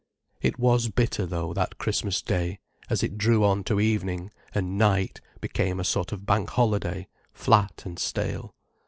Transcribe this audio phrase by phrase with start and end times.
[0.41, 2.57] It was bitter, though, that Christmas Day,
[2.89, 7.83] as it drew on to evening, and night, became a sort of bank holiday, flat
[7.85, 8.55] and stale.